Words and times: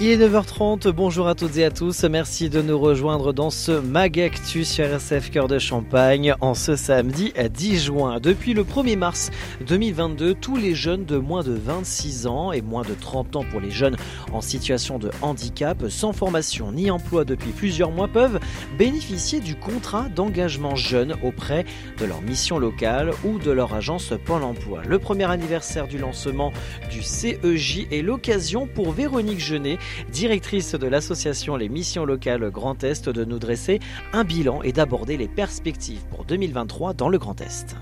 Il 0.00 0.06
est 0.06 0.16
9h30, 0.16 0.92
bonjour 0.92 1.26
à 1.26 1.34
toutes 1.34 1.56
et 1.56 1.64
à 1.64 1.72
tous, 1.72 2.04
merci 2.04 2.48
de 2.48 2.62
nous 2.62 2.78
rejoindre 2.78 3.32
dans 3.32 3.50
ce 3.50 3.72
Magactus 3.72 4.70
sur 4.70 4.86
RSF 4.86 5.28
Cœur 5.32 5.48
de 5.48 5.58
Champagne 5.58 6.36
en 6.40 6.54
ce 6.54 6.76
samedi 6.76 7.32
10 7.36 7.86
juin. 7.86 8.20
Depuis 8.20 8.54
le 8.54 8.62
1er 8.62 8.96
mars 8.96 9.32
2022, 9.66 10.34
tous 10.34 10.54
les 10.54 10.76
jeunes 10.76 11.04
de 11.04 11.16
moins 11.16 11.42
de 11.42 11.50
26 11.50 12.28
ans 12.28 12.52
et 12.52 12.62
moins 12.62 12.82
de 12.82 12.94
30 12.94 13.34
ans 13.34 13.44
pour 13.50 13.58
les 13.58 13.72
jeunes 13.72 13.96
en 14.32 14.40
situation 14.40 15.00
de 15.00 15.10
handicap, 15.20 15.84
sans 15.88 16.12
formation 16.12 16.70
ni 16.70 16.92
emploi 16.92 17.24
depuis 17.24 17.50
plusieurs 17.50 17.90
mois, 17.90 18.06
peuvent 18.06 18.38
bénéficier 18.78 19.40
du 19.40 19.56
contrat 19.56 20.08
d'engagement 20.14 20.76
jeune 20.76 21.16
auprès 21.24 21.64
de 21.98 22.04
leur 22.04 22.22
mission 22.22 22.60
locale 22.60 23.10
ou 23.24 23.40
de 23.40 23.50
leur 23.50 23.74
agence 23.74 24.12
Pôle 24.24 24.44
emploi. 24.44 24.82
Le 24.86 25.00
premier 25.00 25.28
anniversaire 25.28 25.88
du 25.88 25.98
lancement 25.98 26.52
du 26.88 27.02
CEJ 27.02 27.88
est 27.90 28.02
l'occasion 28.02 28.68
pour 28.68 28.92
Véronique 28.92 29.40
Genet 29.40 29.78
directrice 30.10 30.74
de 30.74 30.86
l'association 30.86 31.56
Les 31.56 31.68
Missions 31.68 32.04
Locales 32.04 32.50
Grand 32.50 32.82
Est, 32.84 33.08
de 33.08 33.24
nous 33.24 33.38
dresser 33.38 33.80
un 34.12 34.24
bilan 34.24 34.62
et 34.62 34.72
d'aborder 34.72 35.16
les 35.16 35.28
perspectives 35.28 36.04
pour 36.10 36.24
2023 36.24 36.94
dans 36.94 37.08
le 37.08 37.18
Grand 37.18 37.40
Est. 37.40 37.76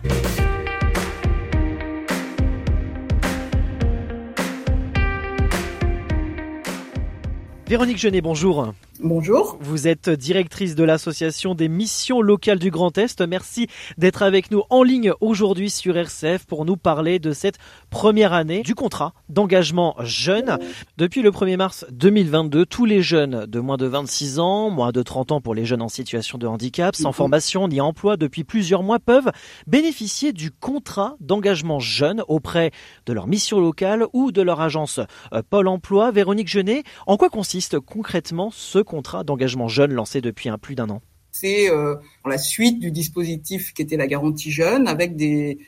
Véronique 7.69 7.99
Genet, 7.99 8.21
bonjour. 8.21 8.73
Bonjour. 9.01 9.59
Vous 9.61 9.89
êtes 9.89 10.09
directrice 10.09 10.75
de 10.75 10.85
l'association 10.85 11.55
des 11.55 11.69
missions 11.69 12.23
locales 12.23 12.59
du 12.59 12.71
Grand 12.71 12.97
Est. 12.97 13.21
Merci 13.21 13.67
d'être 13.99 14.23
avec 14.23 14.51
nous 14.51 14.63
en 14.71 14.83
ligne 14.83 15.13
aujourd'hui 15.21 15.71
sur 15.71 15.97
RCF 15.97 16.47
pour 16.47 16.65
nous 16.65 16.77
parler 16.77 17.19
de 17.19 17.33
cette 17.33 17.57
première 17.91 18.33
année 18.33 18.63
du 18.63 18.75
contrat 18.75 19.13
d'engagement 19.29 19.95
jeune. 20.01 20.59
Depuis 20.97 21.23
le 21.23 21.31
1er 21.31 21.57
mars 21.57 21.85
2022, 21.91 22.65
tous 22.65 22.85
les 22.87 23.03
jeunes 23.03 23.47
de 23.47 23.61
moins 23.61 23.77
de 23.77 23.87
26 23.87 24.39
ans, 24.39 24.71
moins 24.71 24.93
de 24.93 25.03
30 25.03 25.33
ans 25.33 25.41
pour 25.41 25.55
les 25.55 25.65
jeunes 25.65 25.83
en 25.83 25.89
situation 25.89 26.39
de 26.39 26.47
handicap, 26.47 26.97
sans 26.97 27.11
mhm. 27.11 27.15
formation 27.15 27.69
ni 27.69 27.81
emploi 27.81 28.17
depuis 28.17 28.45
plusieurs 28.45 28.83
mois, 28.83 28.99
peuvent 28.99 29.31
bénéficier 29.67 30.33
du 30.33 30.51
contrat 30.51 31.17
d'engagement 31.21 31.81
jeune 31.81 32.23
auprès 32.29 32.71
de 33.05 33.13
leur 33.13 33.27
mission 33.27 33.61
locale 33.61 34.07
ou 34.13 34.33
de 34.33 34.43
leur 34.43 34.61
agence 34.61 35.01
euh, 35.33 35.43
Pôle 35.49 35.69
emploi. 35.69 36.11
Véronique 36.11 36.49
Genet, 36.49 36.83
en 37.07 37.17
quoi 37.17 37.29
consiste 37.29 37.79
concrètement 37.79 38.51
ce 38.51 38.79
contrat 38.87 39.25
d'engagement 39.25 39.69
jeune 39.69 39.93
lancé 39.93 40.23
depuis 40.23 40.49
un 40.49 40.57
plus 40.57 40.75
d'un 40.75 40.89
an. 40.89 41.03
C'est 41.33 41.71
euh, 41.71 41.97
la 42.25 42.39
suite 42.39 42.79
du 42.81 42.91
dispositif 42.91 43.75
qui 43.75 43.83
était 43.83 43.99
la 43.99 44.07
garantie 44.07 44.51
jeune 44.51 44.89
avec 44.89 45.17
des, 45.17 45.59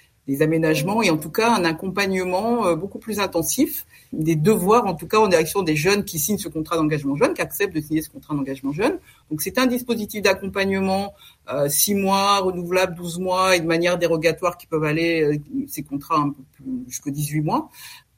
aménagements 0.41 1.03
et 1.03 1.09
en 1.09 1.17
tout 1.17 1.31
cas 1.31 1.55
un 1.55 1.65
accompagnement 1.65 2.67
euh, 2.67 2.77
beaucoup 2.77 2.99
plus 2.99 3.19
intensif, 3.19 3.87
des 4.13 4.37
devoirs 4.37 4.87
en 4.87 4.93
tout 4.95 5.07
cas 5.07 5.19
en 5.19 5.27
direction 5.27 5.63
des 5.63 5.75
jeunes 5.75 6.05
qui 6.05 6.19
signent 6.19 6.39
ce 6.39 6.49
contrat 6.49 6.77
d'engagement 6.77 7.17
jeune, 7.17 7.33
qui 7.33 7.41
acceptent 7.41 7.75
de 7.75 7.81
signer 7.81 8.03
ce 8.03 8.11
contrat 8.11 8.35
d'engagement 8.35 8.73
jeune. 8.73 8.99
Donc 9.31 9.41
c'est 9.41 9.59
un 9.59 9.67
dispositif 9.67 10.21
d'accompagnement 10.21 11.15
euh, 11.51 11.69
6 11.69 11.95
mois, 11.95 12.41
renouvelable 12.41 12.95
12 12.95 13.21
mois 13.21 13.57
et 13.57 13.61
de 13.61 13.67
manière 13.67 13.97
dérogatoire 13.97 14.59
qui 14.59 14.67
peuvent 14.67 14.85
aller 14.85 15.23
euh, 15.23 15.39
ces 15.67 15.83
contrats 15.83 16.19
un 16.19 16.31
peu 16.31 16.43
plus 16.53 16.85
jusqu'à 16.89 17.11
18 17.11 17.41
mois, 17.41 17.71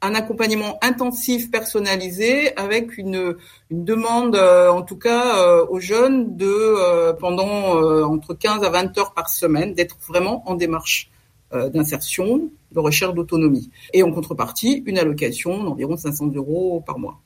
un 0.03 0.15
accompagnement 0.15 0.79
intensif 0.83 1.51
personnalisé 1.51 2.57
avec 2.57 2.97
une, 2.97 3.37
demande, 3.71 4.37
euh, 4.37 4.71
en 4.71 4.83
tout 4.83 4.97
cas 4.97 5.37
euh, 5.37 5.67
aux 5.69 5.81
jeunes, 5.81 6.37
de 6.37 6.47
euh, 6.47 7.13
pendant 7.13 8.05
entre 8.05 8.35
15 8.35 8.65
à 8.65 8.71
20 8.71 8.97
heures 8.99 9.13
par 9.15 9.29
semaine, 9.29 9.75
d'être 9.75 9.97
vraiment 10.09 10.49
en 10.49 10.55
démarche 10.55 11.11
d'insertion, 11.53 12.49
de 12.71 12.79
recherche 12.79 13.13
d'autonomie. 13.13 13.73
Et 13.93 14.05
en 14.05 14.13
contrepartie, 14.13 14.85
une 14.87 14.99
allocation 14.99 15.65
d'environ 15.65 15.97
500 15.97 16.31
euros 16.37 16.81
par 16.87 17.01
mois. 17.01 17.21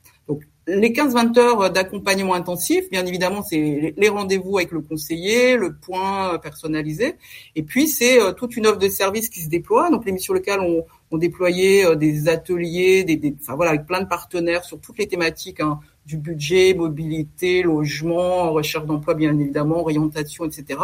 Les 0.67 0.89
15-20 0.89 1.37
heures 1.37 1.71
d'accompagnement 1.71 2.33
intensif, 2.33 2.89
bien 2.89 3.05
évidemment, 3.05 3.43
c'est 3.43 3.93
les 3.95 4.09
rendez-vous 4.09 4.57
avec 4.57 4.71
le 4.71 4.81
conseiller, 4.81 5.57
le 5.57 5.75
point 5.75 6.39
personnalisé, 6.39 7.17
et 7.55 7.61
puis 7.61 7.87
c'est 7.87 8.17
toute 8.35 8.57
une 8.57 8.65
offre 8.65 8.79
de 8.79 8.87
services 8.87 9.29
qui 9.29 9.41
se 9.41 9.49
déploie. 9.49 9.91
Donc, 9.91 10.05
les 10.05 10.11
missions 10.11 10.33
locales 10.33 10.61
ont, 10.61 10.83
ont 11.11 11.17
déployé 11.17 11.85
euh, 11.85 11.95
des 11.95 12.27
ateliers, 12.27 13.03
des, 13.03 13.35
enfin 13.41 13.55
voilà, 13.55 13.71
avec 13.71 13.85
plein 13.85 14.01
de 14.01 14.07
partenaires 14.07 14.63
sur 14.63 14.79
toutes 14.79 14.97
les 14.97 15.07
thématiques 15.07 15.59
hein, 15.59 15.79
du 16.05 16.17
budget, 16.17 16.73
mobilité, 16.73 17.63
logement, 17.63 18.51
recherche 18.51 18.85
d'emploi, 18.85 19.13
bien 19.13 19.37
évidemment, 19.37 19.79
orientation, 19.79 20.45
etc. 20.45 20.79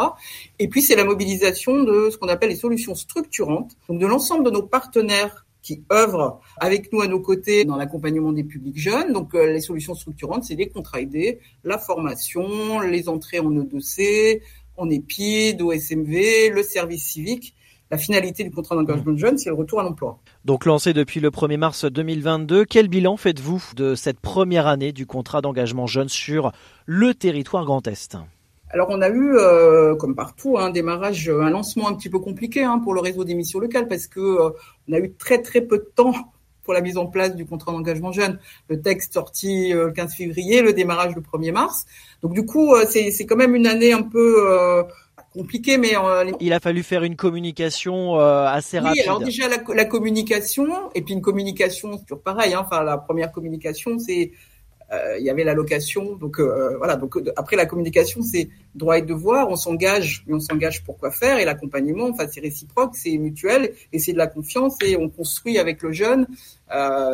Et 0.59 0.67
puis 0.67 0.81
c'est 0.81 0.95
la 0.95 1.05
mobilisation 1.05 1.83
de 1.83 2.09
ce 2.09 2.17
qu'on 2.17 2.27
appelle 2.27 2.49
les 2.49 2.55
solutions 2.55 2.95
structurantes, 2.95 3.75
donc 3.89 3.99
de 3.99 4.05
l'ensemble 4.07 4.43
de 4.45 4.51
nos 4.51 4.63
partenaires 4.63 5.45
qui 5.61 5.83
œuvrent 5.91 6.39
avec 6.57 6.91
nous 6.91 7.01
à 7.01 7.07
nos 7.07 7.19
côtés 7.19 7.66
dans 7.66 7.75
l'accompagnement 7.75 8.33
des 8.33 8.44
publics 8.44 8.77
jeunes. 8.77 9.13
Donc 9.13 9.35
euh, 9.35 9.51
les 9.53 9.61
solutions 9.61 9.95
structurantes, 9.95 10.44
c'est 10.44 10.55
les 10.55 10.69
contrats 10.69 11.01
aidés, 11.01 11.39
la 11.63 11.77
formation, 11.77 12.79
les 12.79 13.09
entrées 13.09 13.39
en 13.39 13.51
E2C, 13.51 14.41
en 14.77 14.89
EPID, 14.89 15.61
au 15.61 15.72
SMV, 15.72 16.49
le 16.49 16.63
service 16.63 17.03
civique 17.03 17.55
la 17.91 17.97
finalité 17.97 18.45
du 18.45 18.51
contrat 18.51 18.75
d'engagement 18.75 19.11
de 19.11 19.17
jeunes, 19.17 19.38
c'est 19.38 19.49
le 19.49 19.55
retour 19.55 19.81
à 19.81 19.83
l'emploi. 19.83 20.17
Donc 20.45 20.66
lancé 20.66 20.94
depuis 20.94 21.19
le 21.19 21.29
1er 21.29 21.57
mars 21.57 21.83
2022, 21.83 22.63
quel 22.63 22.88
bilan 22.88 23.17
faites-vous 23.17 23.61
de 23.75 23.95
cette 23.95 24.22
première 24.22 24.66
année 24.66 24.93
du 24.93 25.05
contrat 25.05 25.41
d'engagement 25.41 25.88
jeune 25.88 26.07
sur 26.07 26.53
le 26.85 27.13
territoire 27.13 27.66
Grand 27.66 27.85
Est? 27.85 28.17
Alors 28.73 28.87
on 28.89 29.01
a 29.01 29.09
eu, 29.09 29.35
euh, 29.35 29.95
comme 29.95 30.15
partout, 30.15 30.57
un 30.57 30.69
démarrage, 30.69 31.29
un 31.29 31.49
lancement 31.49 31.87
un 31.87 31.93
petit 31.93 32.09
peu 32.09 32.19
compliqué 32.19 32.63
hein, 32.63 32.79
pour 32.79 32.93
le 32.93 33.01
réseau 33.01 33.23
des 33.23 33.35
missions 33.35 33.59
locales 33.59 33.87
parce 33.87 34.07
que 34.07 34.19
euh, 34.19 34.49
on 34.89 34.93
a 34.93 34.99
eu 34.99 35.13
très 35.13 35.41
très 35.41 35.61
peu 35.61 35.77
de 35.77 35.91
temps 35.95 36.13
pour 36.63 36.73
la 36.73 36.81
mise 36.81 36.97
en 36.97 37.07
place 37.07 37.35
du 37.35 37.45
contrat 37.45 37.71
d'engagement 37.71 38.11
jeune. 38.11 38.39
Le 38.69 38.81
texte 38.81 39.13
sorti 39.13 39.73
euh, 39.73 39.87
le 39.87 39.91
15 39.91 40.15
février, 40.15 40.61
le 40.61 40.73
démarrage 40.73 41.15
le 41.15 41.21
1er 41.21 41.51
mars. 41.51 41.85
Donc 42.21 42.33
du 42.33 42.45
coup, 42.45 42.75
c'est 42.87 43.25
quand 43.25 43.35
même 43.35 43.55
une 43.55 43.67
année 43.67 43.93
un 43.93 44.03
peu 44.03 44.85
compliqué, 45.33 45.77
mais 45.77 45.95
euh, 45.95 46.31
il 46.39 46.53
a 46.53 46.59
fallu 46.59 46.83
faire 46.83 47.03
une 47.03 47.15
communication 47.15 48.19
euh, 48.19 48.45
assez 48.45 48.79
oui, 48.79 48.85
rapide. 48.85 49.03
alors 49.05 49.19
déjà 49.19 49.47
la, 49.47 49.57
la, 49.73 49.85
communication 49.85 50.67
et 50.93 51.01
puis 51.01 51.13
une 51.13 51.21
communication 51.21 51.97
toujours 51.97 52.21
pareil. 52.21 52.53
Hein, 52.53 52.61
enfin 52.65 52.83
la 52.83 52.97
première 52.97 53.31
communication 53.31 53.97
c'est 53.97 54.31
euh, 54.31 54.50
il 55.19 55.24
y 55.24 55.29
avait 55.29 55.44
l'allocation, 55.44 56.16
donc 56.16 56.40
voilà. 56.40 56.96
Donc 56.96 57.18
après 57.35 57.56
la 57.56 57.66
communication 57.66 58.22
c'est 58.22 58.50
droit 58.75 58.97
et 58.97 59.02
devoir. 59.02 59.50
On 59.50 59.56
s'engage, 59.56 60.24
mais 60.28 60.35
on 60.35 60.40
s'engage 60.40 60.84
pour 60.84 60.97
quoi 60.97 61.12
faire 61.12 61.38
et 61.40 61.46
l'accompagnement. 61.46 62.09
Enfin 62.09 62.28
c'est 62.29 62.41
réciproque, 62.41 62.96
c'est 62.96 63.18
mutuel 63.18 63.74
et 63.94 64.00
c'est 64.00 64.13
de 64.13 64.18
la 64.18 64.28
confiance 64.28 64.75
et 64.84 64.97
on 64.97 65.09
construit 65.09 65.57
avec 65.59 65.81
le 65.81 65.91
jeune. 65.91 66.28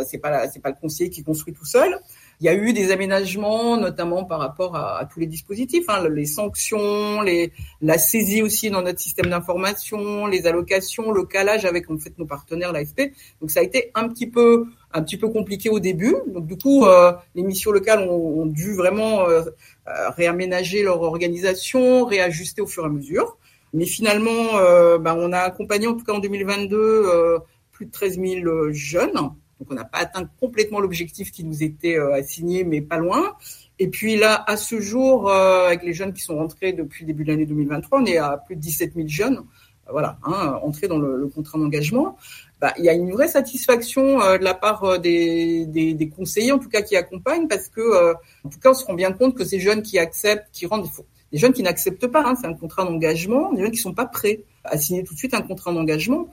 c'est 0.07 0.17
pas 0.17 0.47
c'est 0.49 0.61
pas 0.61 0.69
le 0.69 0.77
conseiller 0.79 1.09
qui 1.09 1.23
construit 1.23 1.53
tout 1.53 1.65
seul. 1.65 1.99
Il 2.39 2.45
y 2.45 2.49
a 2.49 2.53
eu 2.53 2.71
des 2.71 2.91
aménagements, 2.91 3.77
notamment 3.77 4.23
par 4.23 4.39
rapport 4.39 4.75
à, 4.75 5.03
tous 5.11 5.19
les 5.19 5.25
dispositifs, 5.25 5.85
hein, 5.87 6.07
les 6.07 6.27
sanctions, 6.27 7.21
les, 7.21 7.51
la 7.81 7.97
saisie 7.97 8.43
aussi 8.43 8.69
dans 8.69 8.83
notre 8.83 8.99
système 8.99 9.31
d'information, 9.31 10.27
les 10.27 10.45
allocations, 10.45 11.11
le 11.11 11.23
calage 11.23 11.65
avec 11.65 11.89
en 11.89 11.97
fait 11.97 12.15
nos 12.19 12.27
partenaires 12.27 12.71
l'AFP. 12.71 13.13
Donc 13.41 13.49
ça 13.49 13.61
a 13.61 13.63
été 13.63 13.91
un 13.95 14.07
petit 14.07 14.27
peu 14.27 14.65
un 14.93 15.01
petit 15.01 15.17
peu 15.17 15.29
compliqué 15.29 15.69
au 15.69 15.79
début. 15.79 16.15
Donc 16.27 16.45
du 16.45 16.57
coup, 16.57 16.85
euh, 16.85 17.11
les 17.35 17.43
missions 17.43 17.71
locales 17.71 18.07
ont, 18.07 18.45
dû 18.45 18.75
vraiment 18.75 19.27
euh, 19.27 19.43
euh, 19.87 20.09
réaménager 20.09 20.83
leur 20.83 21.01
organisation, 21.01 22.05
réajuster 22.05 22.61
au 22.61 22.67
fur 22.67 22.83
et 22.83 22.87
à 22.87 22.89
mesure. 22.89 23.37
Mais 23.73 23.85
finalement, 23.85 24.57
euh, 24.57 24.97
ben, 24.97 25.15
on 25.17 25.33
a 25.33 25.39
accompagné 25.39 25.87
en 25.87 25.95
tout 25.95 26.05
cas 26.05 26.13
en 26.13 26.19
2022 26.19 27.39
plus 27.71 27.85
de 27.87 27.91
13 27.91 28.19
000 28.19 28.71
jeunes 28.71 29.31
donc 29.59 29.71
on 29.71 29.73
n'a 29.73 29.85
pas 29.85 29.99
atteint 29.99 30.29
complètement 30.39 30.79
l'objectif 30.79 31.31
qui 31.31 31.43
nous 31.43 31.63
était 31.63 31.97
euh, 31.97 32.13
assigné, 32.13 32.63
mais 32.63 32.81
pas 32.81 32.97
loin. 32.97 33.35
Et 33.79 33.87
puis 33.87 34.17
là, 34.17 34.43
à 34.47 34.57
ce 34.57 34.79
jour, 34.79 35.29
euh, 35.29 35.67
avec 35.67 35.83
les 35.83 35.93
jeunes 35.93 36.13
qui 36.13 36.21
sont 36.21 36.37
rentrés 36.37 36.73
depuis 36.73 37.03
le 37.03 37.07
début 37.07 37.23
de 37.23 37.31
l'année 37.31 37.45
2023, 37.45 38.01
on 38.01 38.05
est 38.05 38.17
à 38.17 38.37
plus 38.37 38.55
de 38.55 38.61
17 38.61 38.93
000 38.95 39.07
jeunes, 39.07 39.37
euh, 39.37 39.91
voilà, 39.91 40.17
hein, 40.23 40.59
entrés 40.63 40.87
dans 40.87 40.99
le, 40.99 41.27
contrat 41.27 41.57
d'engagement. 41.57 42.17
Bah, 42.59 42.73
il 42.77 42.85
y 42.85 42.89
a 42.89 42.93
une 42.93 43.11
vraie 43.11 43.27
satisfaction 43.27 44.17
de 44.17 44.43
la 44.43 44.55
part 44.55 44.99
des, 44.99 45.67
des, 45.67 45.93
des, 45.93 46.09
conseillers, 46.09 46.51
en 46.51 46.57
tout 46.57 46.69
cas 46.69 46.81
qui 46.81 46.95
accompagnent, 46.95 47.47
parce 47.47 47.69
que, 47.69 48.15
en 48.43 48.49
tout 48.49 48.59
cas, 48.59 48.71
on 48.71 48.73
se 48.73 48.83
rend 48.83 48.95
bien 48.95 49.11
compte 49.11 49.35
que 49.35 49.45
ces 49.45 49.59
jeunes 49.59 49.83
qui 49.83 49.99
acceptent, 49.99 50.47
qui 50.51 50.65
rendent, 50.65 50.87
des 51.31 51.37
jeunes 51.37 51.53
qui 51.53 51.61
n'acceptent 51.61 52.07
pas, 52.07 52.23
hein, 52.25 52.33
c'est 52.35 52.47
un 52.47 52.55
contrat 52.55 52.83
d'engagement, 52.83 53.53
des 53.53 53.61
jeunes 53.61 53.71
qui 53.71 53.77
sont 53.77 53.93
pas 53.93 54.07
prêts 54.07 54.41
à 54.63 54.77
signer 54.77 55.03
tout 55.03 55.13
de 55.13 55.19
suite 55.19 55.35
un 55.35 55.41
contrat 55.41 55.71
d'engagement. 55.71 56.29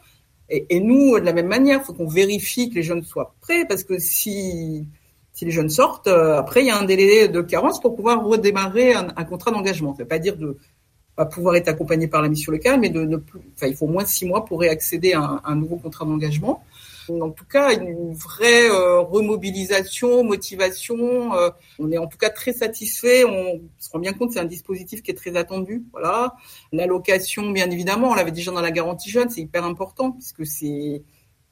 Et, 0.50 0.80
nous, 0.80 1.18
de 1.18 1.24
la 1.24 1.32
même 1.32 1.46
manière, 1.46 1.80
il 1.82 1.84
faut 1.84 1.94
qu'on 1.94 2.06
vérifie 2.06 2.68
que 2.68 2.74
les 2.74 2.82
jeunes 2.82 3.02
soient 3.02 3.34
prêts, 3.40 3.64
parce 3.66 3.82
que 3.82 3.98
si, 3.98 4.86
si 5.32 5.44
les 5.44 5.50
jeunes 5.50 5.70
sortent, 5.70 6.06
euh, 6.06 6.36
après, 6.36 6.62
il 6.62 6.66
y 6.66 6.70
a 6.70 6.78
un 6.78 6.84
délai 6.84 7.28
de 7.28 7.40
carence 7.40 7.80
pour 7.80 7.96
pouvoir 7.96 8.24
redémarrer 8.24 8.92
un, 8.92 9.24
contrat 9.24 9.50
d'engagement. 9.50 9.94
Ça 9.94 9.98
ne 9.98 10.04
veut 10.04 10.08
pas 10.08 10.18
dire 10.18 10.36
de 10.36 10.58
pas 11.16 11.26
pouvoir 11.26 11.54
être 11.54 11.68
accompagné 11.68 12.08
par 12.08 12.22
la 12.22 12.28
mission 12.28 12.50
locale, 12.52 12.80
mais 12.80 12.90
de 12.90 13.04
ne 13.04 13.16
plus, 13.16 13.40
il 13.62 13.76
faut 13.76 13.86
au 13.86 13.88
moins 13.88 14.04
six 14.04 14.26
mois 14.26 14.44
pour 14.44 14.60
réaccéder 14.60 15.12
à 15.12 15.20
un, 15.20 15.40
un 15.44 15.54
nouveau 15.54 15.76
contrat 15.76 16.04
d'engagement. 16.04 16.62
En 17.08 17.30
tout 17.30 17.44
cas 17.44 17.74
une 17.74 18.14
vraie 18.14 18.68
remobilisation, 18.68 20.24
motivation. 20.24 21.32
on 21.78 21.92
est 21.92 21.98
en 21.98 22.06
tout 22.06 22.18
cas 22.18 22.30
très 22.30 22.52
satisfait. 22.52 23.24
On 23.24 23.60
se 23.78 23.90
rend 23.90 23.98
bien 23.98 24.12
compte 24.12 24.32
c'est 24.32 24.40
un 24.40 24.44
dispositif 24.44 25.02
qui 25.02 25.10
est 25.10 25.14
très 25.14 25.36
attendu. 25.36 25.84
Voilà, 25.92 26.34
l'allocation, 26.72 27.50
bien 27.50 27.70
évidemment, 27.70 28.10
on 28.10 28.14
l'avait 28.14 28.32
déjà 28.32 28.52
dans 28.52 28.60
la 28.60 28.70
garantie 28.70 29.10
jeune, 29.10 29.30
c'est 29.30 29.40
hyper 29.40 29.64
important 29.64 30.12
puisque 30.12 30.46
c'est 30.46 31.02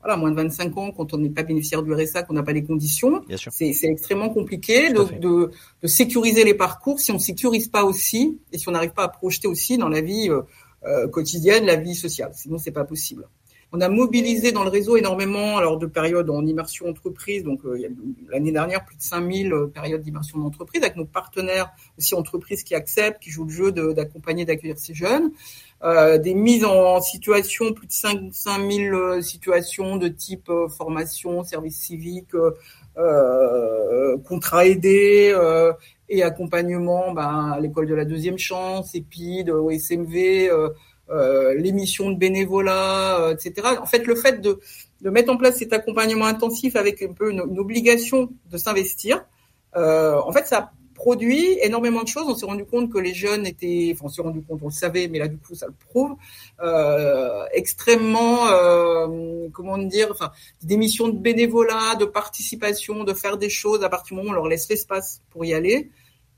voilà, 0.02 0.16
moins 0.16 0.32
de 0.32 0.36
25 0.36 0.76
ans, 0.78 0.90
quand 0.90 1.14
on 1.14 1.18
n'est 1.18 1.30
pas 1.30 1.44
bénéficiaire 1.44 1.82
du 1.82 1.94
RSA, 1.94 2.24
qu'on 2.24 2.34
n'a 2.34 2.42
pas 2.42 2.52
les 2.52 2.64
conditions, 2.64 3.22
c'est 3.50 3.84
extrêmement 3.84 4.30
compliqué 4.30 4.90
de, 4.90 5.04
de, 5.20 5.50
de, 5.80 5.86
sécuriser 5.86 6.42
les 6.42 6.54
parcours 6.54 6.98
si 6.98 7.12
on 7.12 7.14
ne 7.14 7.20
sécurise 7.20 7.68
pas 7.68 7.84
aussi 7.84 8.40
et 8.52 8.58
si 8.58 8.68
on 8.68 8.72
n'arrive 8.72 8.92
pas 8.92 9.04
à 9.04 9.08
projeter 9.08 9.46
aussi 9.46 9.78
dans 9.78 9.88
la 9.88 10.00
vie 10.00 10.28
euh, 10.28 10.42
euh 10.84 11.06
quotidienne, 11.06 11.66
la 11.66 11.76
vie 11.76 11.94
sociale. 11.94 12.32
Sinon, 12.34 12.58
c'est 12.58 12.72
pas 12.72 12.84
possible. 12.84 13.28
On 13.74 13.80
a 13.80 13.88
mobilisé 13.88 14.52
dans 14.52 14.64
le 14.64 14.68
réseau 14.68 14.98
énormément 14.98 15.56
alors 15.56 15.78
de 15.78 15.86
périodes 15.86 16.28
en 16.28 16.44
immersion 16.44 16.88
entreprise. 16.88 17.42
Donc 17.42 17.64
euh, 17.64 17.88
l'année 18.28 18.52
dernière, 18.52 18.84
plus 18.84 18.96
de 18.96 19.02
5000 19.02 19.50
euh, 19.50 19.66
périodes 19.66 20.02
d'immersion 20.02 20.38
d'entreprise 20.38 20.82
avec 20.82 20.96
nos 20.96 21.06
partenaires 21.06 21.72
aussi 21.96 22.14
entreprises 22.14 22.64
qui 22.64 22.74
acceptent, 22.74 23.22
qui 23.22 23.30
jouent 23.30 23.44
le 23.46 23.50
jeu 23.50 23.72
d'accompagner, 23.72 24.44
d'accueillir 24.44 24.78
ces 24.78 24.92
jeunes. 24.92 25.30
Euh, 25.84 26.18
des 26.18 26.34
mises 26.34 26.66
en 26.66 27.00
situation, 27.00 27.72
plus 27.72 27.86
de 27.86 27.92
5, 27.92 28.28
5000 28.30 28.92
euh, 28.92 29.20
situations 29.22 29.96
de 29.96 30.08
type 30.08 30.52
formation, 30.76 31.42
service 31.42 31.76
civique, 31.76 32.32
contrat 34.24 34.66
aidé 34.66 35.34
et 36.10 36.22
accompagnement 36.22 37.12
ben, 37.12 37.52
à 37.54 37.58
l'école 37.58 37.86
de 37.86 37.94
la 37.94 38.04
deuxième 38.04 38.36
chance, 38.36 38.94
EPID, 38.94 39.48
OSMV, 39.48 40.50
euh, 41.12 41.54
l'émission 41.54 42.10
de 42.10 42.16
bénévolat, 42.16 43.32
etc. 43.32 43.68
En 43.80 43.86
fait, 43.86 44.06
le 44.06 44.14
fait 44.14 44.40
de, 44.40 44.60
mettre 45.02 45.32
en 45.32 45.36
place 45.36 45.58
cet 45.58 45.72
accompagnement 45.72 46.26
intensif 46.26 46.76
avec 46.76 47.02
un 47.02 47.12
peu 47.12 47.30
une, 47.30 47.42
une 47.48 47.58
obligation 47.58 48.30
de 48.50 48.56
s'investir, 48.56 49.24
en 49.74 50.32
fait, 50.32 50.46
ça 50.46 50.72
produit 51.02 51.58
énormément 51.62 52.04
de 52.04 52.08
choses. 52.08 52.26
On 52.28 52.36
s'est 52.36 52.46
rendu 52.46 52.64
compte 52.64 52.88
que 52.92 52.98
les 52.98 53.12
jeunes 53.12 53.44
étaient, 53.44 53.90
enfin 53.92 54.04
on 54.04 54.08
s'est 54.08 54.22
rendu 54.22 54.40
compte, 54.40 54.60
on 54.62 54.66
le 54.66 54.72
savait, 54.72 55.08
mais 55.08 55.18
là 55.18 55.26
du 55.26 55.36
coup 55.36 55.56
ça 55.56 55.66
le 55.66 55.74
prouve, 55.88 56.14
euh, 56.62 57.44
extrêmement, 57.52 58.46
euh, 58.46 59.48
comment 59.52 59.78
dire, 59.78 60.08
enfin 60.12 60.30
des 60.62 60.76
missions 60.76 61.08
de 61.08 61.18
bénévolat, 61.18 61.96
de 61.96 62.04
participation, 62.04 63.02
de 63.02 63.14
faire 63.14 63.36
des 63.36 63.48
choses 63.48 63.82
à 63.82 63.88
partir 63.88 64.16
du 64.16 64.22
moment 64.22 64.28
où 64.28 64.32
on 64.32 64.36
leur 64.36 64.46
laisse 64.46 64.68
l'espace 64.68 65.22
pour 65.30 65.44
y 65.44 65.54
aller. 65.54 65.90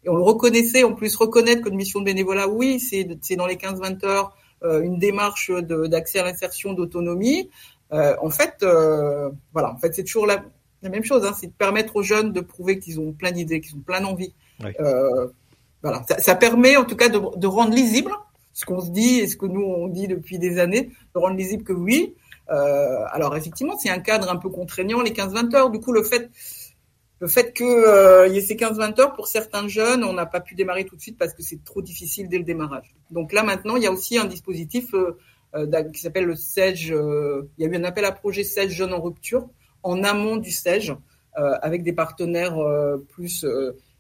Et 0.05 0.09
on 0.09 0.17
le 0.17 0.23
reconnaissait, 0.23 0.83
en 0.83 0.95
plus 0.95 1.15
reconnaître 1.17 1.63
que 1.63 1.69
de 1.69 1.77
mission 1.77 2.01
de 2.01 2.07
bénévolat, 2.07 2.49
oui, 2.49 2.81
c'est 2.81 3.37
dans 3.37 3.47
les 3.47 3.57
15-20 3.57 4.05
heures 4.07 4.29
euh, 4.31 4.44
une 4.63 4.99
démarche 4.99 5.51
d'accès 5.51 6.21
à 6.21 6.25
l'insertion, 6.25 6.73
d'autonomie. 6.73 7.51
Euh, 7.93 8.15
en 8.21 8.31
fait, 8.31 8.57
euh, 8.63 9.31
voilà, 9.53 9.73
en 9.73 9.77
fait 9.77 9.95
c'est 9.95 10.05
toujours 10.05 10.27
la, 10.27 10.43
la 10.83 10.89
même 10.89 11.05
chose, 11.05 11.25
hein, 11.25 11.33
c'est 11.39 11.49
de 11.49 11.53
permettre 11.53 11.97
aux 11.97 12.03
jeunes 12.03 12.33
de 12.33 12.41
prouver 12.41 12.79
qu'ils 12.79 12.99
ont 12.99 13.13
plein 13.13 13.31
d'idées, 13.31 13.61
qu'ils 13.61 13.77
ont 13.77 13.81
plein 13.81 14.01
d'envie, 14.01 14.35
euh, 14.81 15.29
voilà, 15.83 16.03
ça, 16.19 16.35
permet 16.35 16.77
en 16.77 16.85
tout 16.85 16.97
cas 16.97 17.09
de, 17.09 17.47
rendre 17.47 17.75
lisible 17.75 18.11
ce 18.53 18.65
qu'on 18.65 18.81
se 18.81 18.91
dit 18.91 19.19
et 19.19 19.27
ce 19.27 19.37
que 19.37 19.47
nous 19.47 19.63
on 19.63 19.89
dit 19.89 20.09
depuis 20.09 20.39
des 20.39 20.59
années, 20.59 20.91
de 21.15 21.21
rendre 21.21 21.37
lisible 21.37 21.63
que 21.63 21.73
oui. 21.73 22.15
Euh, 22.51 23.05
alors 23.11 23.37
effectivement, 23.37 23.77
c'est 23.77 23.91
un 23.91 23.99
cadre 23.99 24.31
un 24.31 24.37
peu 24.37 24.49
contraignant 24.49 25.03
les 25.03 25.11
15-20 25.11 25.55
heures. 25.55 25.71
Du 25.71 25.81
coup, 25.81 25.93
le 25.93 26.03
fait 26.03 26.31
le 27.21 27.29
fait 27.29 27.53
qu'il 27.55 27.67
euh, 27.67 28.27
y 28.29 28.39
ait 28.39 28.41
ces 28.41 28.57
15-20 28.57 29.01
heures 29.01 29.15
pour 29.15 29.29
certains 29.29 29.69
jeunes, 29.69 30.05
on 30.05 30.13
n'a 30.13 30.27
pas 30.27 30.41
pu 30.41 30.55
démarrer 30.55 30.85
tout 30.85 30.97
de 30.97 31.01
suite 31.01 31.17
parce 31.19 31.33
que 31.33 31.43
c'est 31.43 31.63
trop 31.65 31.81
difficile 31.81 32.29
dès 32.29 32.39
le 32.39 32.45
démarrage. 32.45 32.95
Donc 33.11 33.33
là 33.33 33.43
maintenant, 33.43 33.77
il 33.77 33.83
y 33.83 33.87
a 33.87 33.93
aussi 33.93 34.19
un 34.19 34.25
dispositif 34.27 34.95
qui 35.93 36.01
s'appelle 36.01 36.25
le 36.25 36.35
SEJ. 36.35 36.89
il 36.89 37.65
y 37.65 37.65
a 37.65 37.69
eu 37.69 37.77
un 37.77 37.85
appel 37.85 38.05
à 38.05 38.13
projet 38.13 38.43
SEJ 38.43 38.71
jeunes 38.71 38.93
en 38.93 39.01
rupture 39.01 39.49
en 39.85 40.03
amont 40.03 40.37
du 40.37 40.51
SEJ 40.51 40.95
avec 41.35 41.85
des 41.85 41.93
partenaires 41.93 42.57
plus 43.09 43.45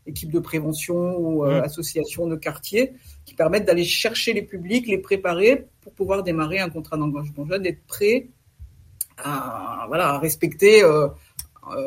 équipes 0.06 0.32
de 0.32 0.38
prévention 0.38 1.16
ou 1.16 1.44
euh, 1.44 1.60
mmh. 1.60 1.64
associations 1.64 2.26
de 2.26 2.36
quartier 2.36 2.92
qui 3.24 3.34
permettent 3.34 3.64
d'aller 3.64 3.84
chercher 3.84 4.32
les 4.32 4.42
publics, 4.42 4.86
les 4.86 4.98
préparer 4.98 5.66
pour 5.82 5.92
pouvoir 5.92 6.22
démarrer 6.22 6.58
un 6.58 6.70
contrat 6.70 6.96
d'engagement 6.96 7.46
jeune, 7.46 7.62
d'être 7.62 7.84
prêt 7.86 8.28
à, 9.16 9.84
voilà, 9.88 10.10
à 10.10 10.18
respecter 10.18 10.82
euh, 10.82 11.06
euh, 11.06 11.08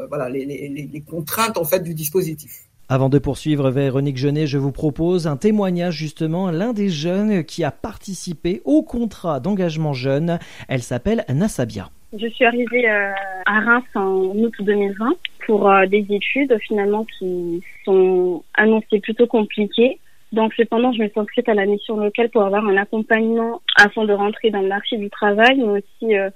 voilà, 0.07 0.29
les, 0.29 0.45
les, 0.45 0.69
les, 0.69 1.01
contraintes 1.01 1.57
en 1.57 1.63
fait 1.63 1.81
du 1.81 1.93
dispositif. 1.93 2.67
Avant 2.89 3.09
de 3.09 3.19
poursuivre, 3.19 3.69
Véronique 3.69 4.15
Genet, 4.15 4.47
je 4.47 4.57
vous 4.57 4.71
propose 4.71 5.27
un 5.27 5.35
témoignage 5.35 5.95
justement, 5.95 6.51
l'un 6.51 6.71
des 6.71 6.87
jeunes 6.87 7.43
qui 7.43 7.65
a 7.65 7.71
participé 7.71 8.61
au 8.63 8.81
contrat 8.81 9.41
d'engagement 9.41 9.91
jeune. 9.91 10.39
Elle 10.69 10.81
s'appelle 10.81 11.25
Nassabia. 11.27 11.89
Je 12.17 12.27
suis 12.27 12.45
arrivée 12.45 12.89
euh, 12.89 13.11
à 13.45 13.59
Reims 13.59 13.83
en 13.95 14.31
août 14.35 14.53
2020 14.61 15.09
pour 15.45 15.69
euh, 15.69 15.85
des 15.87 16.05
études 16.09 16.57
finalement 16.61 17.05
qui 17.19 17.61
sont 17.83 18.43
annoncées 18.53 19.01
plutôt 19.01 19.27
compliquées. 19.27 19.99
Donc 20.31 20.53
cependant, 20.53 20.93
je 20.93 21.03
me 21.03 21.09
suis 21.09 21.19
inscrite 21.19 21.49
à 21.49 21.53
la 21.53 21.65
mission 21.65 21.97
locale 21.97 22.29
pour 22.29 22.43
avoir 22.43 22.65
un 22.65 22.77
accompagnement 22.77 23.61
afin 23.75 24.05
de 24.05 24.13
rentrer 24.13 24.49
dans 24.49 24.61
le 24.61 24.69
marché 24.69 24.95
du 24.95 25.09
travail, 25.09 25.57
mais 25.57 25.81
aussi 25.81 26.15
euh, 26.17 26.29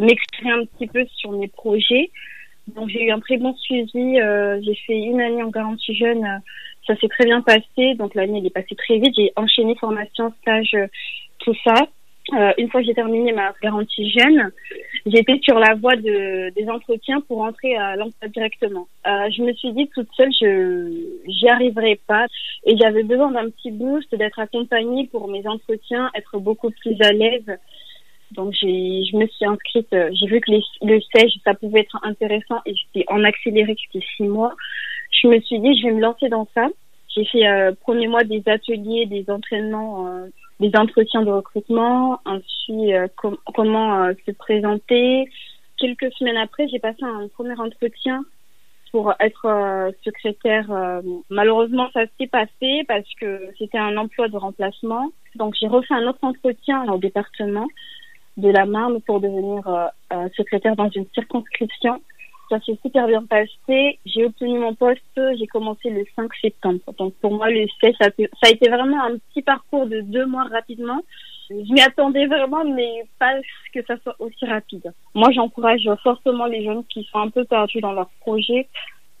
m'exprimer 0.00 0.52
un 0.52 0.64
petit 0.64 0.86
peu 0.86 1.04
sur 1.16 1.32
mes 1.32 1.48
projets. 1.48 2.10
Donc 2.68 2.88
j'ai 2.88 3.04
eu 3.04 3.10
un 3.10 3.20
très 3.20 3.36
bon 3.36 3.54
suivi. 3.56 4.16
j'ai 4.62 4.74
fait 4.86 4.98
une 4.98 5.20
année 5.20 5.42
en 5.42 5.50
garantie 5.50 5.94
jeune. 5.94 6.24
ça 6.86 6.96
s'est 6.96 7.08
très 7.08 7.24
bien 7.24 7.42
passé. 7.42 7.94
Donc 7.98 8.14
l'année 8.14 8.38
elle 8.38 8.46
est 8.46 8.50
passée 8.50 8.76
très 8.76 8.98
vite. 8.98 9.14
J'ai 9.16 9.32
enchaîné 9.36 9.74
formation, 9.76 10.32
stage, 10.40 10.76
tout 11.40 11.54
ça. 11.64 11.88
Euh, 12.34 12.52
une 12.58 12.70
fois 12.70 12.80
que 12.80 12.86
j'ai 12.86 12.94
terminé 12.94 13.32
ma 13.32 13.52
garantie 13.62 14.08
jeune, 14.10 14.52
j'étais 15.06 15.40
sur 15.42 15.58
la 15.58 15.74
voie 15.74 15.96
de, 15.96 16.50
des 16.54 16.68
entretiens 16.68 17.20
pour 17.22 17.42
entrer 17.42 17.76
à 17.76 17.96
l'emploi 17.96 18.28
directement. 18.28 18.86
Euh, 19.06 19.28
je 19.36 19.42
me 19.42 19.52
suis 19.54 19.72
dit 19.72 19.88
toute 19.88 20.08
seule, 20.16 20.30
je 20.40 20.92
j'y 21.26 21.48
arriverai 21.48 21.98
pas 22.06 22.26
et 22.64 22.76
j'avais 22.76 23.02
besoin 23.02 23.32
d'un 23.32 23.50
petit 23.50 23.72
boost, 23.72 24.14
d'être 24.14 24.38
accompagnée 24.38 25.08
pour 25.08 25.28
mes 25.28 25.46
entretiens, 25.46 26.10
être 26.14 26.38
beaucoup 26.38 26.70
plus 26.70 26.96
à 27.00 27.12
l'aise. 27.12 27.58
Donc 28.32 28.52
j'ai, 28.52 29.04
je 29.04 29.16
me 29.16 29.26
suis 29.26 29.44
inscrite. 29.44 29.92
Euh, 29.92 30.10
j'ai 30.12 30.26
vu 30.26 30.40
que 30.40 30.50
les, 30.50 30.62
le 30.82 31.00
stage 31.00 31.32
ça 31.44 31.54
pouvait 31.54 31.80
être 31.80 31.98
intéressant 32.02 32.60
et 32.66 32.74
j'étais 32.74 33.04
en 33.08 33.24
accéléré, 33.24 33.76
c'était 33.86 34.06
six 34.16 34.24
mois. 34.24 34.54
Je 35.22 35.28
me 35.28 35.40
suis 35.40 35.58
dit, 35.60 35.78
je 35.80 35.88
vais 35.88 35.92
me 35.92 36.00
lancer 36.00 36.28
dans 36.28 36.46
ça. 36.54 36.68
J'ai 37.14 37.24
fait 37.24 37.46
euh, 37.46 37.72
premier 37.80 38.06
mois 38.06 38.22
des 38.24 38.42
ateliers, 38.46 39.06
des 39.06 39.28
entraînements 39.28 40.06
euh, 40.06 40.28
des 40.60 40.70
entretiens 40.76 41.22
de 41.22 41.30
recrutement, 41.30 42.20
ensuite 42.26 42.92
euh, 42.92 43.08
comment 43.54 44.04
euh, 44.04 44.12
se 44.26 44.32
présenter. 44.32 45.28
Quelques 45.78 46.12
semaines 46.12 46.36
après, 46.36 46.68
j'ai 46.68 46.78
passé 46.78 47.02
un 47.02 47.26
premier 47.28 47.58
entretien 47.58 48.22
pour 48.92 49.14
être 49.18 49.46
euh, 49.46 49.90
secrétaire. 50.04 50.66
malheureusement, 51.30 51.88
ça 51.94 52.02
s'est 52.18 52.26
passé 52.26 52.84
parce 52.86 53.08
que 53.18 53.48
c'était 53.58 53.78
un 53.78 53.96
emploi 53.96 54.28
de 54.28 54.36
remplacement. 54.36 55.10
Donc, 55.36 55.54
j'ai 55.58 55.68
refait 55.68 55.94
un 55.94 56.06
autre 56.06 56.22
entretien 56.22 56.86
au 56.92 56.98
département 56.98 57.66
de 58.40 58.48
la 58.50 58.66
Marne 58.66 59.00
pour 59.02 59.20
devenir 59.20 59.62
secrétaire 60.36 60.76
dans 60.76 60.88
une 60.90 61.06
circonscription. 61.14 62.00
Ça 62.48 62.58
s'est 62.66 62.78
super 62.82 63.06
bien 63.06 63.24
passé. 63.24 63.98
J'ai 64.04 64.24
obtenu 64.24 64.58
mon 64.58 64.74
poste. 64.74 65.20
J'ai 65.38 65.46
commencé 65.46 65.88
le 65.88 66.04
5 66.16 66.30
septembre. 66.40 66.80
Donc 66.98 67.14
pour 67.20 67.32
moi, 67.32 67.48
le 67.48 67.66
C, 67.80 67.94
ça, 68.00 68.06
ça 68.06 68.48
a 68.48 68.50
été 68.50 68.68
vraiment 68.68 69.04
un 69.04 69.18
petit 69.18 69.42
parcours 69.42 69.86
de 69.86 70.00
deux 70.00 70.26
mois 70.26 70.48
rapidement. 70.50 71.00
Je 71.48 71.72
m'y 71.72 71.80
attendais 71.80 72.26
vraiment, 72.26 72.64
mais 72.64 73.04
pas 73.18 73.34
que 73.72 73.84
ça 73.86 73.96
soit 74.02 74.16
aussi 74.18 74.44
rapide. 74.46 74.92
Moi, 75.14 75.30
j'encourage 75.32 75.88
fortement 76.02 76.46
les 76.46 76.64
jeunes 76.64 76.84
qui 76.84 77.04
sont 77.04 77.18
un 77.18 77.30
peu 77.30 77.44
perdus 77.44 77.80
dans 77.80 77.92
leur 77.92 78.10
projet 78.20 78.68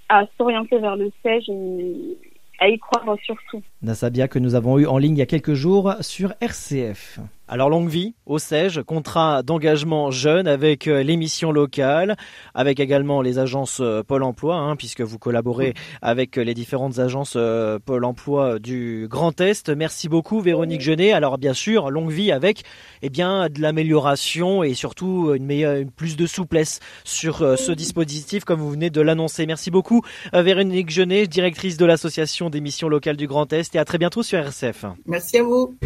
à 0.08 0.24
s'orienter 0.36 0.78
vers 0.78 0.96
le 0.96 1.12
CEJ 1.22 1.48
et 1.50 2.18
à 2.58 2.68
y 2.68 2.78
croire 2.78 3.16
surtout. 3.24 3.62
Nassabia 3.80 4.28
que 4.28 4.38
nous 4.38 4.54
avons 4.54 4.78
eu 4.78 4.86
en 4.86 4.98
ligne 4.98 5.16
il 5.16 5.20
y 5.20 5.22
a 5.22 5.26
quelques 5.26 5.54
jours 5.54 5.94
sur 6.00 6.34
RCF. 6.40 7.20
Alors 7.52 7.68
longue 7.68 7.88
vie 7.88 8.14
au 8.26 8.38
SEJ, 8.38 8.82
contrat 8.84 9.42
d'engagement 9.42 10.12
jeune 10.12 10.46
avec 10.46 10.86
euh, 10.86 11.02
l'émission 11.02 11.50
locale, 11.50 12.16
avec 12.54 12.78
également 12.78 13.22
les 13.22 13.40
agences 13.40 13.80
euh, 13.80 14.04
Pôle 14.04 14.22
Emploi, 14.22 14.54
hein, 14.54 14.76
puisque 14.76 15.00
vous 15.00 15.18
collaborez 15.18 15.74
avec 16.00 16.38
euh, 16.38 16.42
les 16.42 16.54
différentes 16.54 17.00
agences 17.00 17.36
Pôle 17.84 18.04
Emploi 18.04 18.60
du 18.60 19.08
Grand 19.10 19.40
Est. 19.40 19.68
Merci 19.68 20.08
beaucoup 20.08 20.40
Véronique 20.40 20.80
Genet. 20.80 21.10
Alors 21.10 21.38
bien 21.38 21.52
sûr, 21.52 21.90
longue 21.90 22.12
vie 22.12 22.30
avec 22.30 22.62
eh 23.02 23.10
bien 23.10 23.48
de 23.48 23.60
l'amélioration 23.60 24.62
et 24.62 24.74
surtout 24.74 25.34
une 25.34 25.44
meilleure, 25.44 25.84
plus 25.96 26.16
de 26.16 26.26
souplesse 26.28 26.78
sur 27.02 27.38
ce 27.58 27.72
dispositif 27.72 28.44
comme 28.44 28.60
vous 28.60 28.70
venez 28.70 28.90
de 28.90 29.00
l'annoncer. 29.00 29.44
Merci 29.46 29.72
beaucoup 29.72 30.02
Véronique 30.32 30.90
Genet, 30.90 31.26
directrice 31.26 31.76
de 31.76 31.84
l'association 31.84 32.48
des 32.48 32.60
missions 32.60 32.88
locales 32.88 33.16
du 33.16 33.26
Grand 33.26 33.52
Est 33.52 33.74
et 33.74 33.78
à 33.80 33.84
très 33.84 33.98
bientôt 33.98 34.22
sur 34.22 34.38
RCF. 34.38 34.84
Merci 35.04 35.38
à 35.38 35.42
vous. 35.42 35.76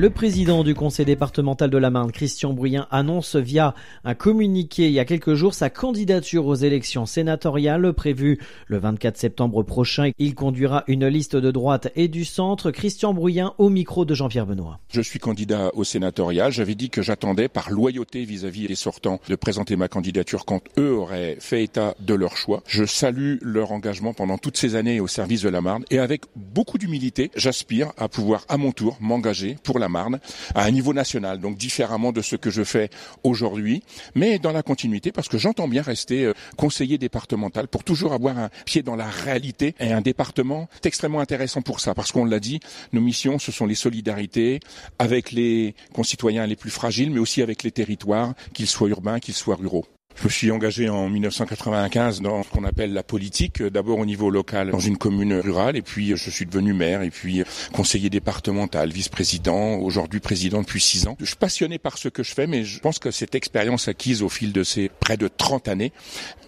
Le 0.00 0.10
président 0.10 0.62
du 0.62 0.76
conseil 0.76 1.06
départemental 1.06 1.70
de 1.70 1.76
la 1.76 1.90
Marne, 1.90 2.12
Christian 2.12 2.52
Bruyant, 2.52 2.86
annonce 2.92 3.34
via 3.34 3.74
un 4.04 4.14
communiqué 4.14 4.86
il 4.86 4.92
y 4.92 5.00
a 5.00 5.04
quelques 5.04 5.34
jours 5.34 5.54
sa 5.54 5.70
candidature 5.70 6.46
aux 6.46 6.54
élections 6.54 7.04
sénatoriales 7.04 7.92
prévues 7.94 8.38
le 8.68 8.78
24 8.78 9.16
septembre 9.16 9.64
prochain. 9.64 10.12
Il 10.20 10.36
conduira 10.36 10.84
une 10.86 11.08
liste 11.08 11.34
de 11.34 11.50
droite 11.50 11.90
et 11.96 12.06
du 12.06 12.24
centre. 12.24 12.70
Christian 12.70 13.12
Bruyant 13.12 13.56
au 13.58 13.70
micro 13.70 14.04
de 14.04 14.14
Jean-Pierre 14.14 14.46
Benoît. 14.46 14.78
Je 14.88 15.00
suis 15.00 15.18
candidat 15.18 15.72
au 15.74 15.82
sénatorial. 15.82 16.52
J'avais 16.52 16.76
dit 16.76 16.90
que 16.90 17.02
j'attendais 17.02 17.48
par 17.48 17.68
loyauté 17.68 18.24
vis-à-vis 18.24 18.68
des 18.68 18.76
sortants 18.76 19.18
de 19.28 19.34
présenter 19.34 19.74
ma 19.74 19.88
candidature 19.88 20.44
quand 20.44 20.60
eux 20.78 20.92
auraient 20.92 21.38
fait 21.40 21.64
état 21.64 21.96
de 21.98 22.14
leur 22.14 22.36
choix. 22.36 22.62
Je 22.68 22.84
salue 22.84 23.38
leur 23.42 23.72
engagement 23.72 24.14
pendant 24.14 24.38
toutes 24.38 24.58
ces 24.58 24.76
années 24.76 25.00
au 25.00 25.08
service 25.08 25.42
de 25.42 25.48
la 25.48 25.60
Marne 25.60 25.82
et 25.90 25.98
avec 25.98 26.22
beaucoup 26.36 26.78
d'humilité, 26.78 27.32
j'aspire 27.34 27.90
à 27.96 28.08
pouvoir 28.08 28.44
à 28.48 28.58
mon 28.58 28.70
tour 28.70 28.96
m'engager 29.00 29.56
pour 29.64 29.80
la 29.80 29.87
Marne 29.88 30.20
à 30.54 30.64
un 30.64 30.70
niveau 30.70 30.92
national, 30.92 31.40
donc 31.40 31.56
différemment 31.56 32.12
de 32.12 32.22
ce 32.22 32.36
que 32.36 32.50
je 32.50 32.62
fais 32.62 32.90
aujourd'hui, 33.22 33.82
mais 34.14 34.38
dans 34.38 34.52
la 34.52 34.62
continuité 34.62 35.12
parce 35.12 35.28
que 35.28 35.38
j'entends 35.38 35.68
bien 35.68 35.82
rester 35.82 36.24
euh, 36.24 36.34
conseiller 36.56 36.98
départemental 36.98 37.68
pour 37.68 37.84
toujours 37.84 38.12
avoir 38.12 38.38
un 38.38 38.50
pied 38.64 38.82
dans 38.82 38.96
la 38.96 39.08
réalité 39.08 39.74
et 39.80 39.92
un 39.92 40.00
département 40.00 40.68
extrêmement 40.84 41.20
intéressant 41.20 41.62
pour 41.62 41.80
ça 41.80 41.94
parce 41.94 42.12
qu'on 42.12 42.24
l'a 42.24 42.40
dit, 42.40 42.60
nos 42.92 43.00
missions 43.00 43.38
ce 43.38 43.52
sont 43.52 43.66
les 43.66 43.74
solidarités 43.74 44.60
avec 44.98 45.32
les 45.32 45.74
concitoyens 45.92 46.46
les 46.46 46.56
plus 46.56 46.70
fragiles 46.70 47.10
mais 47.10 47.20
aussi 47.20 47.42
avec 47.42 47.62
les 47.62 47.70
territoires, 47.70 48.34
qu'ils 48.54 48.66
soient 48.66 48.88
urbains, 48.88 49.20
qu'ils 49.20 49.34
soient 49.34 49.56
ruraux. 49.56 49.86
Je 50.18 50.24
me 50.24 50.30
suis 50.30 50.50
engagé 50.50 50.88
en 50.88 51.08
1995 51.08 52.22
dans 52.22 52.42
ce 52.42 52.48
qu'on 52.48 52.64
appelle 52.64 52.92
la 52.92 53.04
politique, 53.04 53.62
d'abord 53.62 54.00
au 54.00 54.04
niveau 54.04 54.30
local 54.30 54.72
dans 54.72 54.80
une 54.80 54.98
commune 54.98 55.34
rurale, 55.34 55.76
et 55.76 55.82
puis 55.82 56.16
je 56.16 56.30
suis 56.30 56.44
devenu 56.44 56.72
maire, 56.72 57.02
et 57.02 57.10
puis 57.10 57.44
conseiller 57.72 58.10
départemental, 58.10 58.90
vice-président, 58.90 59.76
aujourd'hui 59.76 60.18
président 60.18 60.62
depuis 60.62 60.80
six 60.80 61.06
ans. 61.06 61.16
Je 61.20 61.24
suis 61.26 61.36
passionné 61.36 61.78
par 61.78 61.98
ce 61.98 62.08
que 62.08 62.24
je 62.24 62.34
fais, 62.34 62.48
mais 62.48 62.64
je 62.64 62.80
pense 62.80 62.98
que 62.98 63.12
cette 63.12 63.36
expérience 63.36 63.86
acquise 63.86 64.24
au 64.24 64.28
fil 64.28 64.52
de 64.52 64.64
ces 64.64 64.88
près 64.88 65.16
de 65.16 65.28
30 65.28 65.68
années 65.68 65.92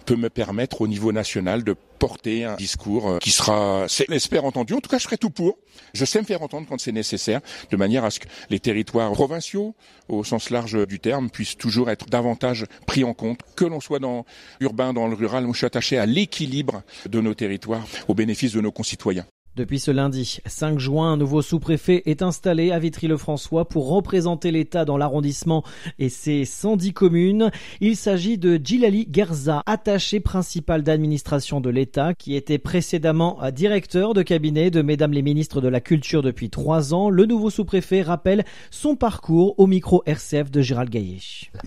peut 0.05 0.17
me 0.17 0.29
permettre 0.29 0.81
au 0.81 0.87
niveau 0.87 1.13
national 1.13 1.63
de 1.63 1.75
porter 2.01 2.45
un 2.45 2.55
discours 2.55 3.09
euh, 3.09 3.17
qui 3.19 3.29
sera, 3.29 3.85
c'est 3.87 4.09
l'espère 4.09 4.43
entendu. 4.43 4.73
En 4.73 4.79
tout 4.79 4.89
cas, 4.89 4.97
je 4.97 5.03
ferai 5.03 5.17
tout 5.17 5.29
pour. 5.29 5.59
Je 5.93 6.03
sais 6.03 6.19
me 6.19 6.25
faire 6.25 6.41
entendre 6.41 6.65
quand 6.67 6.79
c'est 6.79 6.91
nécessaire, 6.91 7.41
de 7.69 7.77
manière 7.77 8.03
à 8.03 8.09
ce 8.09 8.19
que 8.19 8.27
les 8.49 8.59
territoires 8.59 9.11
provinciaux, 9.11 9.75
au 10.09 10.23
sens 10.23 10.49
large 10.49 10.87
du 10.87 10.99
terme, 10.99 11.29
puissent 11.29 11.57
toujours 11.57 11.91
être 11.91 12.07
davantage 12.07 12.65
pris 12.87 13.03
en 13.03 13.13
compte, 13.13 13.41
que 13.61 13.65
l'on 13.65 13.79
soit 13.79 13.99
dans 13.99 14.25
l'urbain, 14.59 14.91
dans 14.91 15.07
le 15.07 15.13
rural. 15.13 15.45
Je 15.51 15.57
suis 15.57 15.65
attaché 15.67 15.99
à 15.99 16.07
l'équilibre 16.07 16.81
de 17.07 17.21
nos 17.21 17.35
territoires, 17.35 17.85
au 18.07 18.15
bénéfice 18.15 18.53
de 18.53 18.61
nos 18.61 18.71
concitoyens. 18.71 19.25
Depuis 19.57 19.79
ce 19.79 19.91
lundi 19.91 20.39
5 20.45 20.79
juin, 20.79 21.11
un 21.11 21.17
nouveau 21.17 21.41
sous-préfet 21.41 22.03
est 22.05 22.21
installé 22.21 22.71
à 22.71 22.79
Vitry-le-François 22.79 23.67
pour 23.67 23.89
représenter 23.89 24.49
l'État 24.49 24.85
dans 24.85 24.95
l'arrondissement 24.95 25.65
et 25.99 26.07
ses 26.07 26.45
110 26.45 26.93
communes. 26.93 27.51
Il 27.81 27.97
s'agit 27.97 28.37
de 28.37 28.57
Djilali 28.63 29.09
Gerza, 29.11 29.61
attaché 29.65 30.21
principal 30.21 30.83
d'administration 30.83 31.59
de 31.59 31.69
l'État, 31.69 32.13
qui 32.13 32.37
était 32.37 32.59
précédemment 32.59 33.39
directeur 33.53 34.13
de 34.13 34.21
cabinet 34.21 34.71
de 34.71 34.81
Mesdames 34.81 35.11
les 35.11 35.21
ministres 35.21 35.59
de 35.59 35.67
la 35.67 35.81
Culture 35.81 36.21
depuis 36.21 36.49
trois 36.49 36.93
ans. 36.93 37.09
Le 37.09 37.25
nouveau 37.25 37.49
sous-préfet 37.49 38.03
rappelle 38.03 38.45
son 38.69 38.95
parcours 38.95 39.55
au 39.59 39.67
micro 39.67 40.01
RCF 40.05 40.49
de 40.49 40.61
Gérald 40.61 40.89
Gaillet. 40.89 41.19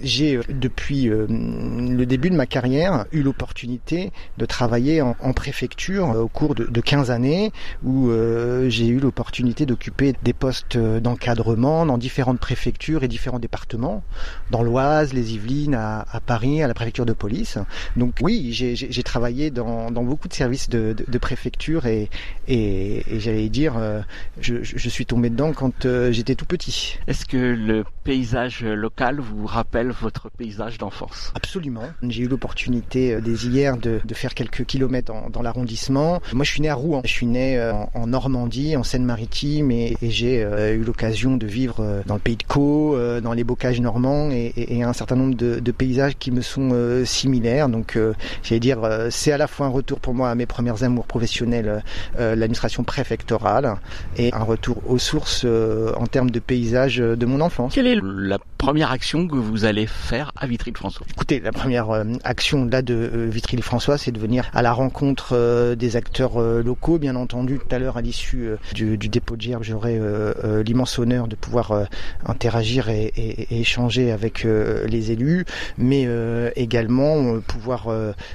J'ai, 0.02 0.36
euh, 0.36 0.42
depuis 0.48 1.10
euh, 1.10 1.26
le 1.28 2.06
début 2.06 2.30
de 2.30 2.36
ma 2.36 2.46
carrière, 2.46 3.04
eu 3.12 3.20
l'opportunité 3.20 4.10
de 4.38 4.46
travailler 4.46 5.02
en, 5.02 5.14
préfecture 5.34 6.12
euh, 6.12 6.22
au 6.22 6.28
cours 6.28 6.54
de, 6.54 6.64
de 6.64 6.80
15 6.80 7.10
années 7.10 7.52
où 7.82 8.10
euh, 8.10 8.68
j'ai 8.68 8.86
eu 8.86 8.98
l'opportunité 8.98 9.66
d'occuper 9.66 10.14
des 10.22 10.32
postes 10.32 10.76
d'encadrement 10.76 11.86
dans 11.86 11.98
différentes 11.98 12.38
préfectures 12.38 13.02
et 13.02 13.08
différents 13.08 13.38
départements, 13.38 14.02
dans 14.50 14.62
l'Oise, 14.62 15.12
les 15.12 15.34
Yvelines, 15.34 15.74
à, 15.74 16.20
Paris, 16.24 16.62
à 16.62 16.68
la 16.68 16.74
préfecture 16.74 17.06
de 17.06 17.12
police. 17.12 17.58
Donc 17.96 18.16
oui, 18.20 18.52
j'ai 18.52 19.02
travaillé 19.02 19.50
dans, 19.50 19.90
beaucoup 19.90 20.28
de 20.28 20.34
services 20.34 20.68
de, 20.68 21.18
préfecture 21.18 21.86
et, 21.86 22.10
et, 22.48 23.02
j'allais 23.18 23.48
dire, 23.48 23.74
euh, 23.78 24.00
je, 24.40 24.88
suis 24.88 25.06
tombé 25.06 25.30
dedans 25.30 25.52
quand 25.52 25.86
euh, 25.86 26.12
j'étais 26.12 26.34
tout 26.34 26.44
petit. 26.44 26.98
Est-ce 27.06 27.24
que 27.24 27.36
le 27.36 27.84
paysage 28.04 28.62
local 28.62 29.20
vous 29.20 29.46
rappelle 29.46 29.90
votre 29.90 30.30
paysage 30.30 30.78
d'enfance? 30.78 31.32
Absolument. 31.34 31.84
J'ai 32.02 32.24
eu 32.24 32.28
l'opportunité 32.28 33.20
dès 33.20 33.32
hier 33.32 33.76
de, 33.76 34.00
faire 34.12 34.34
quelques 34.34 34.64
kilomètres 34.64 35.12
dans, 35.12 35.30
dans 35.30 35.42
l'arrondissement. 35.42 36.20
Moi, 36.32 36.44
je 36.44 36.50
suis 36.50 36.60
né 36.60 36.68
à 36.68 36.74
Rouen. 36.74 37.00
Je 37.04 37.10
suis 37.10 37.26
né 37.26 37.58
en, 37.72 38.06
Normandie, 38.06 38.76
en 38.76 38.82
Seine-Maritime, 38.82 39.70
et, 39.70 39.96
j'ai 40.02 40.42
euh, 40.42 40.74
eu 40.74 40.82
l'occasion 40.82 41.36
de 41.36 41.46
vivre 41.46 41.76
euh, 41.80 42.02
dans 42.06 42.14
le 42.14 42.20
pays 42.20 42.36
de 42.36 42.42
Caux, 42.42 42.96
euh, 42.96 43.20
dans 43.20 43.32
les 43.32 43.44
bocages 43.44 43.80
normands, 43.80 44.30
et, 44.30 44.82
un 44.82 44.92
certain 44.92 45.16
nombre 45.16 45.34
de, 45.34 45.72
paysages 45.72 46.16
qui 46.18 46.30
me 46.30 46.40
sont 46.40 47.04
similaires. 47.04 47.68
Donc, 47.68 47.98
j'allais 48.42 48.60
dire, 48.60 48.78
c'est 49.10 49.32
à 49.32 49.38
la 49.38 49.46
fois 49.46 49.66
un 49.66 49.70
retour 49.70 49.98
pour 49.98 50.14
moi 50.14 50.30
à 50.30 50.34
mes 50.34 50.46
premières 50.46 50.84
amours 50.84 51.06
professionnelles, 51.06 51.82
l'administration 52.18 52.84
préfectorale, 52.84 53.76
et 54.16 54.32
un 54.32 54.42
retour 54.42 54.82
aux 54.86 54.98
sources 54.98 55.44
en 55.44 56.06
termes 56.06 56.30
de 56.30 56.38
paysages 56.38 56.98
de 56.98 57.26
mon 57.26 57.40
enfance. 57.40 57.74
Quelle 57.74 57.86
est 57.86 57.98
la 58.02 58.38
première 58.58 58.92
action 58.92 59.26
que 59.26 59.36
vous 59.36 59.64
allez 59.64 59.86
faire 59.86 60.32
à 60.36 60.46
Vitry-le-François? 60.46 61.06
Écoutez, 61.10 61.40
la 61.40 61.52
première 61.52 62.04
action 62.22 62.66
là 62.66 62.82
de 62.82 63.10
Vitry-le-François, 63.30 63.98
c'est 63.98 64.12
de 64.12 64.20
venir 64.20 64.50
à 64.54 64.62
la 64.62 64.72
rencontre 64.72 65.74
des 65.74 65.96
acteurs 65.96 66.38
locaux, 66.40 66.98
bien 66.98 67.16
entendu, 67.16 67.53
tout 67.58 67.74
à 67.74 67.78
l'heure 67.78 67.96
à 67.96 68.02
l'issue 68.02 68.48
euh, 68.48 68.56
du, 68.72 69.08
dépôt 69.08 69.36
de 69.36 69.42
gerbe, 69.42 69.62
j'aurai 69.62 69.98
euh, 69.98 70.32
euh, 70.44 70.62
l'immense 70.62 70.98
honneur 70.98 71.28
de 71.28 71.36
pouvoir 71.36 71.86
interagir 72.26 72.88
et, 72.88 73.12
échanger 73.50 74.10
avec 74.12 74.44
les 74.44 75.10
élus, 75.10 75.44
mais 75.78 76.08
également 76.56 77.40
pouvoir 77.40 77.88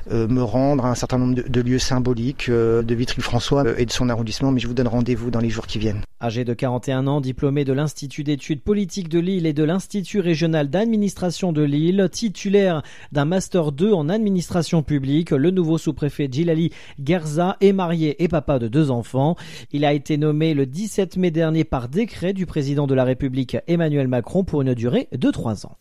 me 0.10 0.42
rendre 0.42 0.86
à 0.86 0.90
un 0.90 0.96
certain 0.96 1.18
nombre 1.18 1.36
de, 1.36 1.62
lieux 1.62 1.80
symboliques 1.80 2.50
de 2.50 2.96
Vitry-François 2.96 3.64
et 3.78 3.86
de 3.86 3.92
son 3.92 4.10
arrondissement, 4.10 4.52
mais 4.52 4.60
je 4.60 4.68
vous 4.68 4.74
donne 4.74 4.88
rendez-vous 4.88 5.32
dans 5.32 5.40
les 5.40 5.50
jours 5.50 5.68
qui 5.68 5.80
viennent. 5.80 6.02
Âgé 6.22 6.44
de 6.44 6.54
41 6.54 7.08
ans, 7.08 7.22
diplômé 7.22 7.64
de 7.64 7.72
l'Institut 7.72 8.26
d'études 8.26 8.62
politiques 8.62 9.08
de 9.08 9.20
Lille 9.20 9.46
et 9.46 9.54
de 9.54 9.64
l'Institut 9.64 10.20
régional 10.20 10.70
d'administration 10.70 11.54
de 11.54 11.62
Lille, 11.62 12.10
titulaire 12.12 12.82
d'un 13.14 13.24
master 13.24 13.72
2 13.72 13.94
en 13.94 14.10
administration 14.10 14.84
publique, 14.84 15.32
le 15.32 15.50
nouveau 15.50 15.78
sous-préfet 15.78 16.28
Djilali 16.30 16.72
Gerza 17.02 17.56
est 17.62 17.72
marié 17.72 18.22
et 18.22 18.28
papa 18.28 18.60
de 18.60 18.68
deux 18.68 18.92
enfants. 18.92 19.38
Il 19.72 19.86
a 19.86 19.94
été 19.94 20.18
nommé 20.18 20.54
le 20.54 20.66
17 20.66 21.16
mai 21.16 21.32
dernier 21.32 21.64
par 21.64 21.88
décret 21.88 22.34
du 22.34 22.46
président 22.46 22.86
de 22.86 22.96
la 22.96 23.06
République 23.06 23.56
Emmanuel 23.68 24.10
Macron 24.10 24.44
pour 24.44 24.62
une 24.62 24.74
durée 24.74 25.08
de 25.14 25.32
trois 25.32 25.66
ans. 25.66 25.78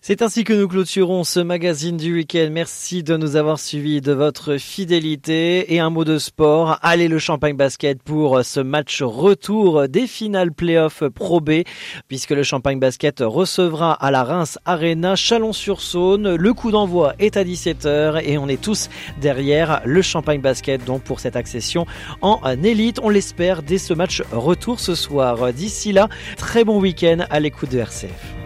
C'est 0.00 0.22
ainsi 0.22 0.44
que 0.44 0.52
nous 0.52 0.68
clôturons 0.68 1.24
ce 1.24 1.40
magazine 1.40 1.96
du 1.96 2.14
week-end. 2.14 2.48
Merci 2.50 3.02
de 3.02 3.16
nous 3.16 3.36
avoir 3.36 3.58
suivis, 3.58 4.00
de 4.00 4.12
votre 4.12 4.56
fidélité. 4.56 5.74
Et 5.74 5.80
un 5.80 5.90
mot 5.90 6.04
de 6.04 6.18
sport. 6.18 6.78
Allez 6.82 7.08
le 7.08 7.18
Champagne 7.18 7.56
Basket 7.56 8.02
pour 8.02 8.44
ce 8.44 8.60
match 8.60 9.02
retour 9.02 9.88
des 9.88 10.06
finales 10.06 10.52
playoff 10.52 11.02
Pro 11.14 11.40
B, 11.40 11.62
puisque 12.08 12.30
le 12.30 12.42
Champagne 12.42 12.78
Basket 12.78 13.20
recevra 13.20 13.92
à 13.92 14.10
la 14.10 14.24
Reims 14.24 14.58
Arena 14.64 15.16
Chalon-sur-Saône. 15.16 16.34
Le 16.36 16.54
coup 16.54 16.70
d'envoi 16.70 17.14
est 17.18 17.36
à 17.36 17.44
17h 17.44 18.22
et 18.24 18.38
on 18.38 18.48
est 18.48 18.60
tous 18.60 18.88
derrière 19.20 19.82
le 19.84 20.02
Champagne 20.02 20.40
Basket, 20.40 20.84
donc 20.84 21.02
pour 21.02 21.20
cette 21.20 21.36
accession 21.36 21.86
en 22.22 22.40
élite. 22.62 23.00
On 23.02 23.08
l'espère 23.08 23.62
dès 23.62 23.78
ce 23.78 23.94
match 23.94 24.22
retour 24.32 24.80
ce 24.80 24.94
soir. 24.94 25.52
D'ici 25.52 25.92
là, 25.92 26.08
très 26.36 26.64
bon 26.64 26.80
week-end 26.80 27.24
à 27.30 27.40
l'écoute 27.40 27.70
de 27.70 27.78
RCF. 27.78 28.45